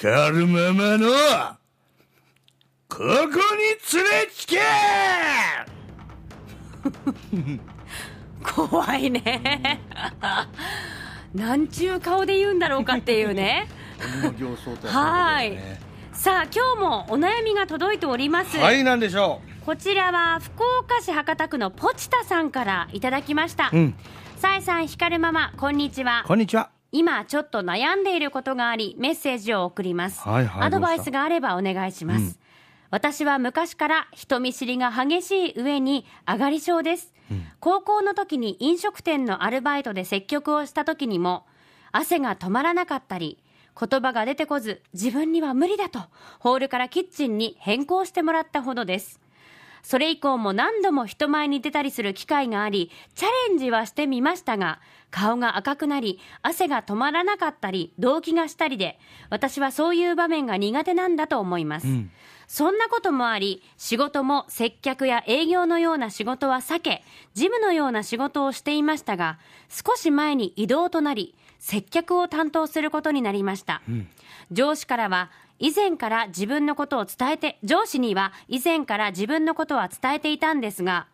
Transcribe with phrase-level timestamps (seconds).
[0.00, 1.08] カルママの、
[2.86, 3.08] ここに
[3.94, 4.58] 連れつけ!
[8.54, 9.80] 怖いね。
[11.34, 13.68] なんちゅう顔で言うんだろうかっていうね。
[14.84, 15.58] はい。
[16.12, 23.76] さあ今日もお悩みが届いております、はい、なんでしょこちらは福岡市博多区のポチタさんからいただきました、う。
[23.76, 23.94] うん。
[24.36, 26.24] さえさんひかるママこんにちは。
[26.26, 26.75] こんにちは。
[26.92, 32.36] 今ちょっと悩んでいることがありメッセージを送ります、はいはいアドバイスがあればお願いします、うん。
[32.90, 37.12] 私は昔から人見知りが激しい上に上がり症です、
[37.60, 41.46] 高校の時に飲食店のアルバイトで接客をした時にも
[41.92, 43.38] 汗が止まらなかったり
[43.78, 46.00] 言葉が出てこず自分には無理だと
[46.38, 49.20] ホールからキッチンに変更してもらったほどです
[49.86, 54.80] それ以降も何度も人前に出たりする機会があり、チャレンジはしてみましたが、
[55.12, 58.98] 顔が赤くなり、汗が止まらなかったり、動悸がしたりで、
[59.30, 61.86] 私はそういう場面が苦手なんだと思います。
[61.86, 62.10] ん
[62.48, 69.38] そんなこともあり、仕事も接客や営業のような仕事は避け、事務のような仕事をしていましたが、
[69.68, 73.82] 少し前に異動となり、接客を担当することになりました。
[74.50, 81.06] 上司からは以前から自分のことを伝えて上司には以前から自分のことは伝えていたんですが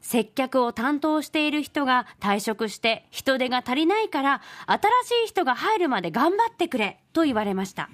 [0.00, 7.88] 接客を担当している人が退職して人手が足りないから新しい人が入るまで頑張ってくれと言われました、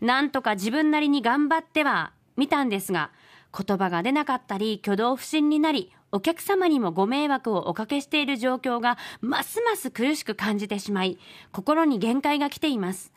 [0.00, 3.10] なんとか自分なりに頑張ってはみたんですが
[3.56, 11.18] 言葉が出なかったり挙動不審になりお客様にもご迷惑をおかけしている状況がますます苦しく感じてしまい
[11.52, 13.12] 心に限界が来ています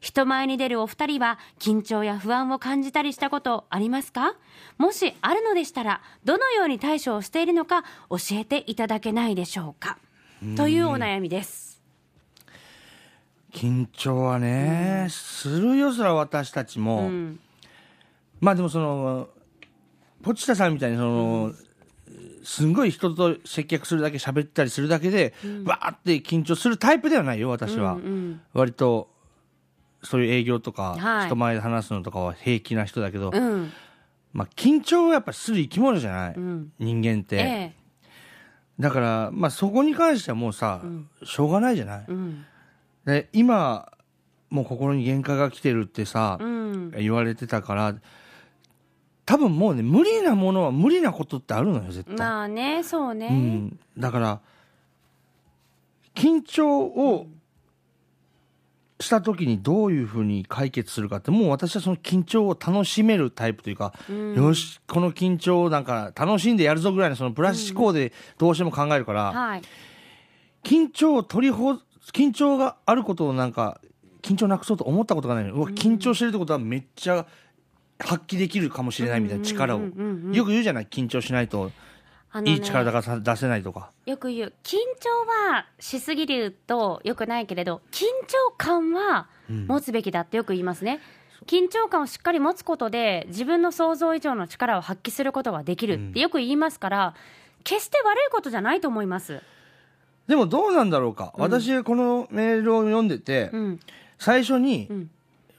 [0.00, 4.34] 人前に出るお二人は緊張や不安を感じたりしたことありますか？
[4.78, 9.98] もしあるのでしたらどのように対処をしているのか教えていただけないでしょうか？
[10.56, 11.82] というお悩みです。
[13.52, 17.08] 緊張はね、するよ、そら私たちも。
[17.08, 17.40] うん。
[18.40, 19.28] まあでもその、
[20.22, 21.52] ポチタさんみたいにその、
[22.44, 25.34] すんごい人と接客するだけ喋ったりするだけで、
[25.64, 27.94] わーって緊張するタイプではないよ、私は。
[27.94, 28.40] うんうん。
[28.54, 29.10] 割と、
[30.02, 31.26] そういう営業とか、はい。
[31.26, 33.72] 人前で話すのとかは平気な人だけど、うん。
[34.32, 36.72] まあ緊張はやっぱする生き物じゃない、ん。
[36.78, 37.36] 人間って。
[37.36, 37.74] ええ。
[38.78, 40.82] だから、まあそこに関してはもうさ、
[41.22, 42.44] しょうがないじゃない、うん。
[43.04, 43.92] で今、
[44.48, 46.90] もう心に限界が来てるってさ、うん。
[46.92, 47.94] 言われてたから、
[49.26, 52.16] 多分もうね、無理なものは無理なことってあるのよ、絶対。
[52.16, 53.78] まあねそうね、うん。
[53.98, 54.40] だから、
[56.14, 57.28] 緊張を
[59.00, 63.94] した時にどういうふうに解決するかって、もう私はその緊張を楽しめるタイプというか、
[64.36, 69.62] よし、この緊張をなんか楽しんでやるぞぐらいのそのプラス思考でどうしても考えるから、はい。
[70.62, 71.78] 緊張を取りほ、
[72.12, 73.80] 緊張があることをなんか、
[74.22, 75.44] 緊張なくそうと思ったことがない。
[75.44, 75.56] のよ。
[75.56, 77.26] うわ、緊張してるってことはめっちゃ
[77.98, 79.78] 発揮できるかもしれないみたいな力を。
[79.78, 80.34] うんうんうんうん。
[80.34, 81.72] よく言うじゃない緊張しないと、
[82.40, 83.90] ねいい力だから出せないとか。
[84.06, 91.00] よく言う緊張はしすぎるとよくないけれど緊張感は持つべきだってよく言いますね、
[91.46, 97.14] 緊張感をしっかり持つことで自分の想像以上の力を発揮することができるってよく言いますから、
[97.64, 99.40] 決して悪いことじゃないと思います。
[100.28, 101.32] でもどうなんだろうか。
[101.36, 103.80] 私がこのメールを読んでて、うん。
[104.18, 105.10] 最初に、ん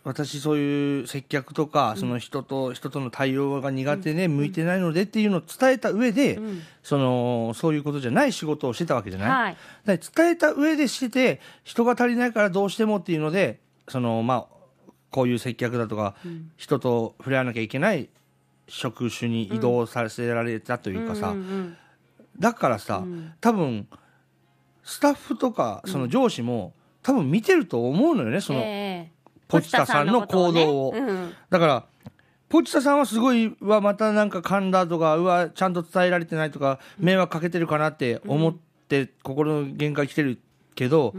[0.04, 6.62] 私そういう接客とか、その人と人との対応が苦手で、向いてないのでっていうのを伝えた上で、ん。
[6.82, 9.58] そのそういうことじゃない仕事をしてたわけじゃない、はい。
[9.86, 14.62] 伝えた上でしてて人が足りないからどうしてもっていうのでそのまあ
[15.12, 16.16] こういう接客だとか、
[16.58, 18.10] 人と触れ合わなきゃいけない
[18.68, 21.36] 職種に移動させられたというかさ、
[22.40, 23.04] だからさ、
[23.42, 23.88] 多分
[24.84, 26.74] スタッフとかその上司も、
[27.04, 29.21] 多分見てると思うのよねその、ええ
[29.52, 30.92] ポチタさんの行動を。
[30.92, 31.86] ポチタさんだから
[32.50, 38.56] ポチタさんはすごいはまたなんか噛んだとかうわちゃんと伝えられてないとか迷惑かけてるかなって思っ
[38.90, 40.38] て心の限界来てる
[40.76, 41.14] けど、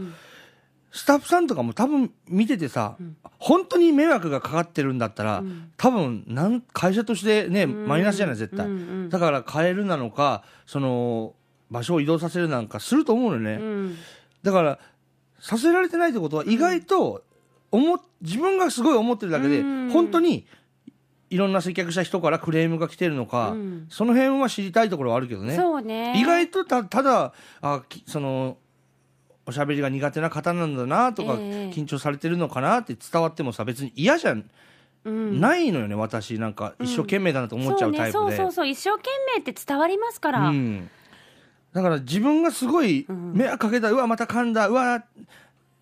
[0.91, 2.97] スタッフさんとかも多分見ててさ、
[3.39, 5.43] 本当に迷惑がかかってるんだったら、
[5.75, 8.75] 多分なん会社としてね、マイナスじゃない絶対、うんう
[9.05, 11.33] んだから変えるなのかその
[11.71, 13.97] 場所を移動させるなんかすると思うのよね、うんうん。
[14.43, 14.79] だから
[15.39, 17.23] させられてないってことは意外と
[17.73, 19.89] 思っ自分がすごい思ってるだけで、うん。
[19.91, 20.45] 本当に
[21.31, 23.87] いろんな接客した人からクレームが来てるのか、うん。
[23.89, 25.55] その辺は知りたいところはあるけどね。
[25.55, 26.13] そうね。
[26.15, 28.57] 意外とたただあきその
[29.47, 31.75] おしゃべりが苦手な方なんだなとか、ええ。
[31.75, 34.35] 緊張されてるのかなって伝わってもさ別に嫌じゃ
[35.05, 35.41] うん。
[35.41, 36.37] ないのよね、私。
[36.37, 38.11] なんか一生懸命だなと思っちゃうタイプで。
[38.13, 38.67] そうね、そうそうそう。
[38.67, 40.89] 一生懸命って伝わりますから、うん、
[41.73, 45.03] だから自分がすごい迷惑かけた、うわまた噛んだうわ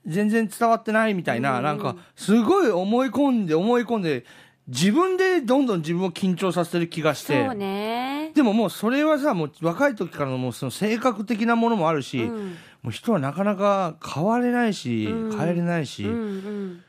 [0.05, 4.25] 全然伝わってないみたいな、うんなんか、すごい思い込んで思い込んで、
[4.67, 7.45] 自分でどんどん自分を緊張させてる気がして。
[7.45, 8.31] そうね。
[8.33, 12.55] でももうそれはさ、もう若い時からのもうその性格的なものもあるし、うん。
[12.81, 15.37] もう人はなかなか変われないし、うん。
[15.37, 16.81] 変えれないし、うんうん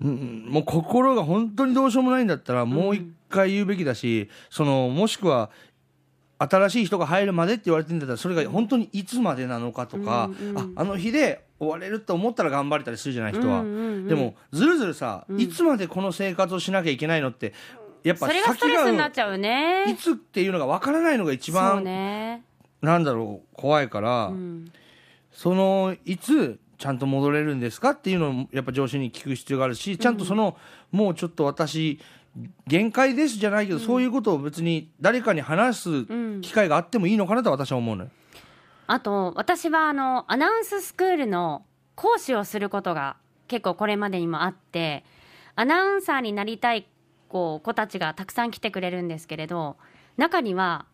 [0.00, 0.46] うん。
[0.48, 5.50] もう心が本当にどうしようもないんだったら、もう一回言うべきだし、その、もしくは、
[6.38, 13.60] 新しい人が入るまでって言われてんだったら、それが本当にいつまでなのかとか、あ、あの日で終われると思ったら頑張れたりするじゃない、人は。
[13.60, 17.52] うんうんうんでも、ずるずるさ、いつまでこの生活をしなきゃいけないのって、
[18.04, 19.96] やっぱそれがスト先レスになっが、ちゃういね。
[20.00, 22.42] つっていうのが分からないのが一番、ね。
[22.80, 24.72] なんだろう、怖いから、うん。
[25.32, 30.56] そのいつちゃんと戻れるんですかっていうのをやっぱ上司に聞く必要があるしちゃんとその、
[30.92, 31.98] もうちょっと私
[32.66, 36.40] 限界ですじゃないけど、そういうことを別に誰かに話すん。
[36.40, 38.10] 機会があってもいいのかなと私は思うのよ。
[38.88, 41.64] あと私はあのアナウンススクールの
[41.94, 45.04] 講師をすることが結構これまでにもあって
[45.54, 46.88] アナウンサーになりたい
[47.28, 49.76] こう子たちがたくさん来てくれるんですけれど
[50.16, 50.86] 中には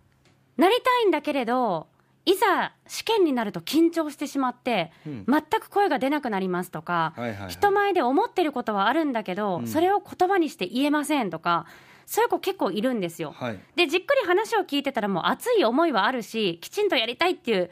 [0.56, 1.87] なりたいんだけれど
[2.26, 5.26] いざ試験になると緊張してしまって、うん。
[5.29, 7.49] 全く声が出なくなりますとか、はいはいはい。
[7.50, 9.69] 人前で思ってることはあるんだけど、うん。
[9.69, 11.67] それを言葉にして言えませんとか
[12.06, 13.32] そういう子結構いるんですよ。
[13.32, 13.60] はい。
[13.76, 17.70] でじっくり話を聞いてたらもう熱い思いはあるしきちんとやりたいっていう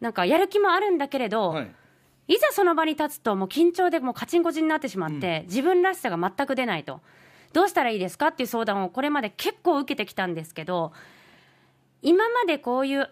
[0.00, 1.70] なんかやる気もあるんだけれど、はい。
[2.28, 7.00] い、ざその場に立つともう緊張でもうカチンコチンになってしまって、自分らしさが全く出ないと。
[7.52, 10.92] どうしたらいいですかっていう相談をこれまで結構受けてきたんですけど
[12.00, 13.10] 今までこういう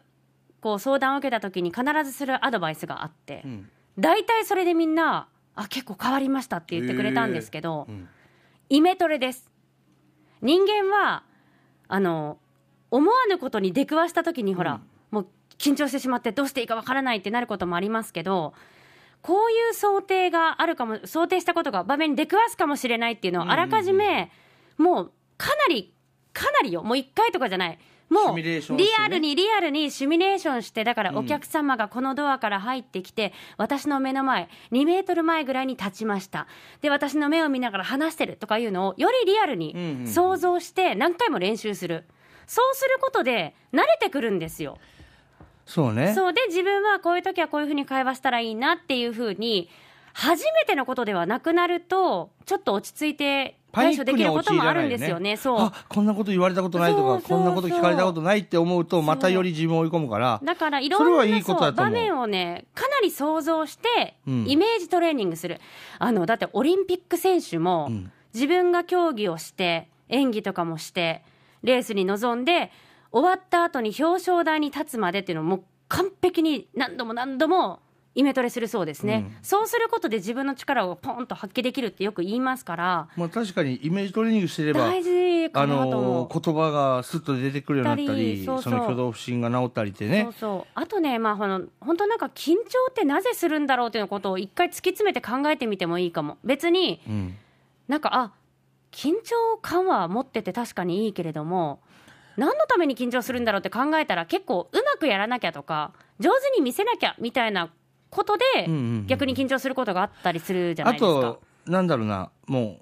[0.60, 3.70] こう相談を受けた時に必ずするアドバイスがあって、うん。
[3.98, 8.08] 大体それでみんなあ結構変わりましたって言ってくれたんですけど、うん。
[8.68, 9.49] イメトレです
[10.42, 11.24] 人間は
[11.88, 12.38] あの
[12.90, 15.26] 思わぬことに出くわした時にほら、もう
[15.58, 18.54] 緊張してしまってどうしていいかわからないってなることもありますけど
[19.22, 24.30] こういう想定があるかも想定したことが場面に出くわすかもしれないっていうのをあらかじめ、
[24.78, 25.92] もうかなり
[26.32, 26.82] かなりよ。
[26.82, 27.78] もう1回とかじゃない
[28.10, 36.46] もシうリアルにリアルにシミュレーションしてだからお客様がこのドアから入ってきて、私の目の前2メートル前ぐらいに立ちました。
[36.82, 42.04] で私の目を見ながら話してるとかいうのをよりリアルに想像して何回も練習する、
[42.46, 44.76] そうすることで慣れてくるんですよ。
[45.64, 46.12] そうね。
[46.14, 49.70] そうで自分はこういう時はこういうふうに会話したらいいなっていうふうに
[50.14, 55.36] 初めてのことではなくなるとちょっと落ち着いて対処できることもあるんですよね。
[55.36, 55.58] そう。
[55.60, 60.40] あこんなこと言われたことないとかこんなこと聞かれたことないって思うとまたより自分を追い込むから。
[60.42, 64.44] だからいろんな場面をねかなり想像してうん。
[64.48, 65.60] イメージトレーニングする、
[65.98, 68.12] あのだってオリンピック選手もうん。
[68.32, 71.22] 自分が競技をして演技とかもして
[71.62, 72.70] レースに臨んで
[73.12, 77.80] 終わった後に表彰台に立つまでっていうのをもう完璧に何度も何度も
[78.14, 79.36] イメトレするそうですね、うん。
[79.42, 83.08] そうすることで自分の力をポンと発揮できるってよく言いますから。
[83.16, 86.28] まあ確かにイメージトレーニングしてれば大事かあなと思う。
[86.28, 88.62] の言葉がスッと出てくるようになったりそうそう。
[88.64, 90.24] その挙動不審が治ったりってね。
[90.24, 90.72] そうそう。
[90.74, 92.60] あとね、まあ、ほの本当なんか緊張
[92.90, 96.38] ってなぜするんだろうっていうことを一回突き詰めて考えてみてもいいかも。
[96.44, 97.36] 別にうん。
[97.86, 98.32] なんかあ
[98.92, 101.80] 緊張感は持ってて確かにいいけれども
[102.36, 107.70] 何のために緊張するんだろうって考えたら結構うまくやらなきゃとか上手に見せなきゃみたいな
[108.10, 111.20] ことでうんうんうん逆に緊張することがあったりするじゃなあいですか。
[111.20, 111.42] と。
[111.66, 112.80] なんだろうなも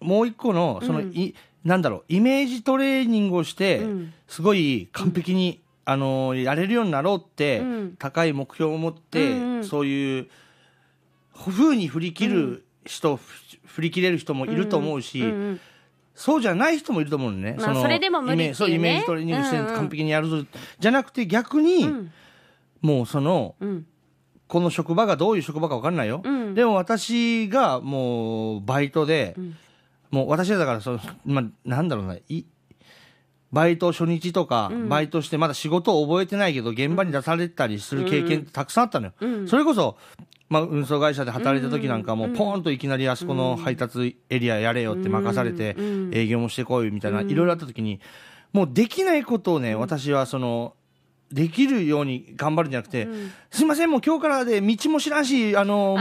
[0.00, 1.34] うもう一個のその、うんい
[1.64, 4.14] なんだろうイメージトレーニングをして、うん。
[4.26, 7.96] すごい完璧に、あのやれるようになろうって、うん。
[7.98, 10.28] 高い目標を持って、うんうんそういう
[11.34, 13.22] 風に振り切る人、ふ
[13.66, 15.60] 振り切れる人もいると思うし、うんうん
[16.14, 17.52] そうじゃない人もいると思うのね。
[17.52, 18.48] のまあそれでも無理っていうね。
[18.48, 19.74] イメそうイメージトレーニングしてうんうん。
[19.74, 20.44] 完璧にやるぞ、
[20.80, 22.12] じゃなくて逆に、うん。
[22.80, 23.86] もうそのうん
[24.48, 26.54] この職場がどういう職場か分かんないよ、うん。
[26.54, 29.54] でも私がもうバイトで、ん。
[30.10, 32.46] もう私はだからその、まあ、なんだろうない
[33.52, 34.88] バイト初日とか、うん。
[34.88, 39.48] バイトしてまだ仕事を覚えてないけど現場に出されたりする経験ってたくさんあったのよ、うん。
[39.48, 39.98] それこそ、
[40.48, 42.34] まあ、運送会社で働いた時なんかもうん。
[42.34, 46.10] ポーンといきなりあそこの配達エリアやれよって任されてうん。
[46.14, 48.00] 営業もしてこいみたいないろいろあった時に
[48.52, 50.74] もうできないことをね私はその
[51.30, 53.32] できるように頑張るんじゃなくて、うん。
[53.50, 56.00] すいませんもう今日からで道も知らんしあのもうあ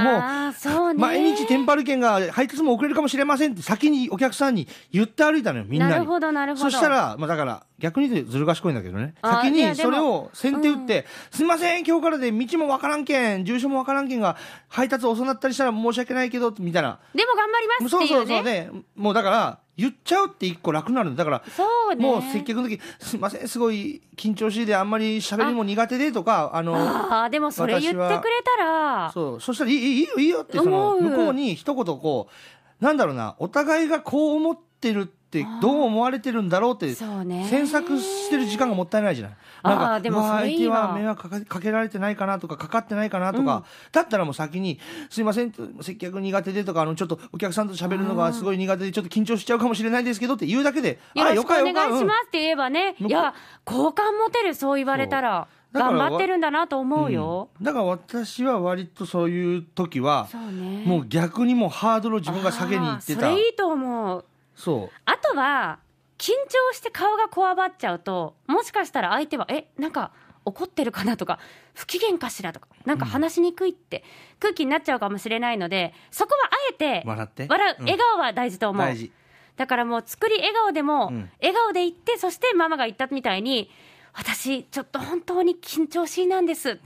[0.49, 0.99] ーそうね。
[0.99, 5.91] 毎日テンパる券が配達も遅れるかもしれませんって先にお客さんに言って歩いたのよみんなに。
[5.91, 6.69] なるほどなるほど。
[6.69, 9.15] そしたら、まあ、だから逆にずる賢いんだけどね。
[9.21, 14.37] あ先にそれを先手打って、すいません今日からで道もわからんけん住所もわからんけんが
[14.69, 16.99] 配達遅なったりしたら申し訳ないけどみたいな。
[17.13, 18.15] でも頑張りますっていうね。
[18.15, 22.03] そうそうそうねもうだから言っちゃうって一個楽になるんだからそうね。
[22.03, 29.11] もう接客の時「すいませんすごい緊張しいであんまり喋りも苦手で」とかあのああでもそれ言ってくれたら。
[29.13, 29.41] そう。
[29.41, 32.27] そしたらいいいいよいいよってその向こうに一言こ
[32.81, 35.16] うなんだろうなお互いがこう思ってるって
[35.61, 39.37] どう思われてるんだろうって詮索してる時間がもったいないじゃない。
[39.63, 44.79] なんかでも相手は迷惑かけかけられてないかなとかかかってないかなとか、だったらもう先に
[45.09, 53.07] 「すいません接客苦手で」とかあのちょっとお客さんと喋るのがすごい苦手でちょっと緊張しちゃうかもしれないですけどって言うだけでよろしくおか願いしますうんって言えばね、うん。
[53.07, 53.33] いや
[53.65, 60.83] 好感持てるそう言われたら頑張ってるんだなと思うよ、だから私は割とそういう時はね。
[60.85, 63.21] もう逆にもうハードルを自分が下げにいってた。
[63.21, 64.25] それいいと思う
[64.57, 64.99] そう。
[65.05, 65.79] あとは
[66.17, 70.11] 緊張して顔がこわばっちゃうともしかしたら相手はえなんか
[70.45, 71.39] 怒ってるかなとか
[71.75, 74.03] 不機嫌かしらとかなんか話しにくいって
[74.39, 77.45] 空気になっちゃうかもしれないのでそこはあえて笑って？
[77.47, 77.75] 笑う。
[77.79, 77.85] うん。
[77.85, 79.11] 笑顔は大事と思う、大事。
[79.57, 81.29] だからもう作り笑顔でも、うん。
[81.39, 83.69] 笑顔で言ってそしてママが言ったみたいに
[84.13, 86.79] 私ちょっと本当に緊張しいなんです、ん。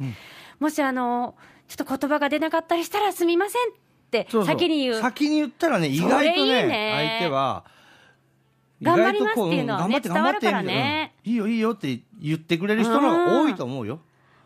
[0.60, 1.36] もしあの
[1.70, 3.62] ちょっと言葉が出なかったりしたらすみません
[4.20, 4.96] って先に言う。
[4.96, 7.20] 先に言ったらね意そ外とねね。
[7.20, 7.64] 相手は
[8.82, 11.14] 頑張りますっていうのはねうん頑張って伝わるからね。
[11.26, 11.32] うん。
[11.32, 14.00] いいよいいよって言ってくれる人の方が多いと思うよ。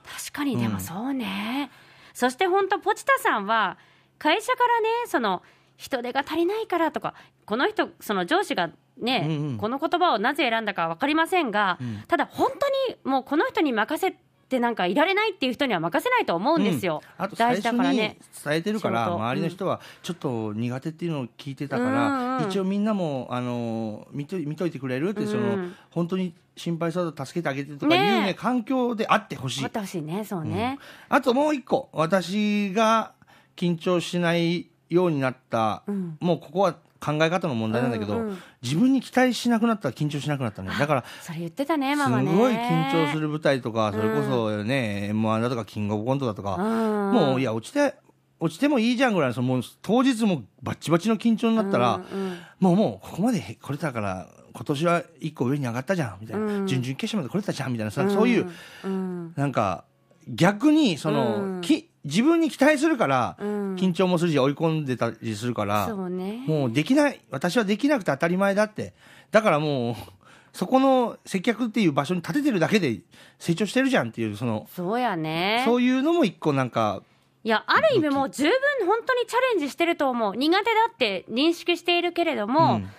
[0.05, 0.73] 確かにでうん。
[0.73, 1.71] もそうね、
[2.13, 3.77] そして本当ポチタさんは
[4.19, 5.41] 会社からねその
[5.77, 9.57] 人手が足りないからとかこの人その上司がね、うんうん。
[9.57, 12.03] この言葉をなぜ選んだか分かりませんが、うん。
[12.07, 14.15] ただ本当にもうこの人に任せ
[14.55, 17.25] てなんかいられないっていう人には任せないと思うんですよ、うん。
[17.25, 18.17] あと最初にだからね。
[18.43, 22.49] 伝えてるから周りの人はちょっと苦手っていうのを聞いてたかうんらうん。
[22.49, 29.65] 一応みんなもあの見と見といてくれるってそのうん本当に心配そうだ助けてあげてとかねいうえね環境であってほしい。
[29.65, 31.89] あってほしいねそうね、あともう一個。
[31.91, 33.13] 私が
[33.55, 35.83] 緊張しないようになった。
[35.87, 36.17] うん。
[36.19, 38.37] もうここは考え方の問題なんだけど、うんうん。
[38.61, 42.35] 自分に期待しなくなったら緊張しなくなったねだからそれ言ってたねすママね。
[42.35, 43.93] ごい緊張する舞台とかん。
[43.93, 47.11] それこそね m 1だとかキングオブコントだとか、うん。
[47.13, 47.95] もういや落ちて
[48.39, 52.37] 落ちてもいいじゃんぐらいのそのもう当日もバッチバチの緊張になったら、うんうん。
[52.59, 56.67] もうもうここまで来れたから今年は一個上に上がったじゃんみたいな、うん。
[56.67, 58.49] 準々決勝まで来れたじゃんみたいなさ、そういう
[58.83, 59.33] うん。
[59.35, 59.83] なんか
[60.27, 61.61] 逆にその、うん。
[61.61, 63.75] き自分に期待するからうん。
[63.75, 66.43] 緊張もするし追い込んでたりするから、ね。
[66.47, 68.93] もうできない私はできなくて当たり前だって。
[69.31, 69.95] だからもう
[70.53, 73.01] そこの接客っていう場所に立ててるだけで
[73.39, 75.63] 成長してるじゃんっていうそのそうやね。
[75.65, 77.01] そういうのも一個なんか
[77.43, 78.51] いや、ある意味もう十分
[78.87, 80.35] 本当にチャレンジしてると思う。
[80.35, 82.89] 苦手だって認識しているけれども、うん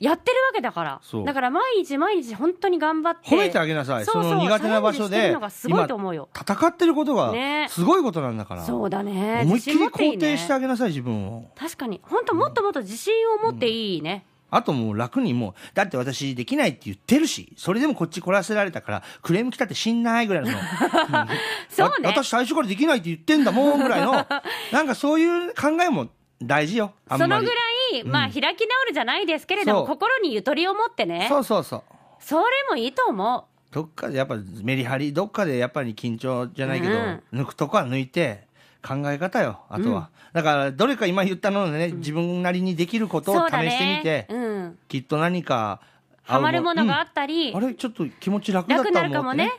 [0.00, 1.26] やってるわけだからそう。
[1.26, 3.28] だから毎日毎日本当に頑張って。
[3.28, 5.34] 褒めてあげなさいそうそうその苦手な場所で。
[5.34, 9.42] 戦ってることがねすごいことなんだから、そうだね。
[9.44, 10.62] 思いっきり肯定してあね。
[10.62, 12.00] げなさい自分を確かに。
[12.04, 14.24] 本当もっともっと自信を持っていいね。
[14.50, 20.50] あともう楽にもうだって私できないって言ってるしそれでもこっち来らせられたからクレーム来たってしんないぐらいの
[21.68, 24.12] その、う ねわ私最初からできないって言ってんだもんぐらいの
[24.72, 26.08] なんかそういう考えも
[26.42, 29.86] 大事よあんまりそのぐらい、まあ開き直るじゃないですけれども、そう。
[29.88, 31.26] 心にゆとりを持ってね。
[31.28, 31.82] そうそうそう。
[32.20, 37.22] それもいいと思どっかでやっぱメリハリどっかでやっぱり緊張じゃないけど、うん。
[37.32, 38.46] 抜くとこは抜いて
[38.82, 43.08] 考え方よあとは、だからどれか今言ったのでね、自分なりにできるう。
[43.08, 43.52] ことを試。
[43.52, 44.78] してみて、うん。
[44.88, 45.80] きっと何か
[46.22, 49.52] ハマるものがあっったり、あれちょっと気持ち楽だった楽になるかもね。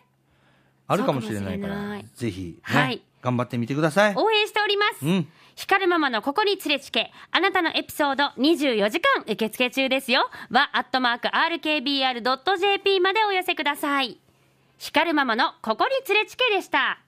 [0.88, 3.02] あるかもしれないからぜひ、ねはい。
[3.22, 4.14] 頑張ってみてください。
[4.16, 5.06] 応援しております。
[5.60, 10.30] 光るママのここに連れちけ、あなたのエピソード24時間受付中ですよ。
[10.50, 14.22] は、アットマーク RKBR.jp までお寄せください。
[14.78, 17.00] 光るママのここに連れちけでした。